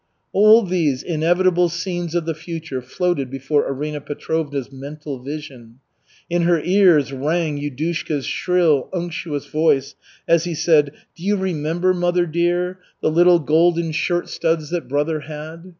All 0.31 0.63
these 0.63 1.03
inevitable 1.03 1.69
scenes 1.69 2.15
of 2.15 2.25
the 2.25 2.33
future 2.33 2.81
floated 2.81 3.29
before 3.29 3.67
Arina 3.69 4.01
Petrovna's 4.01 4.71
mental 4.71 5.19
vision. 5.21 5.75
In 6.27 6.41
her 6.41 6.59
ears 6.59 7.13
rang 7.13 7.59
Yudushka's 7.59 8.25
shrill, 8.25 8.89
unctuous 8.93 9.45
voice 9.45 9.93
as 10.27 10.45
he 10.45 10.55
said: 10.55 10.93
"Do 11.15 11.21
you 11.23 11.37
remember, 11.37 11.93
mother 11.93 12.25
dear, 12.25 12.79
the 13.03 13.11
little 13.11 13.37
golden 13.37 13.91
shirt 13.91 14.27
studs 14.27 14.71
that 14.71 14.87
brother 14.89 15.19
had? 15.19 15.69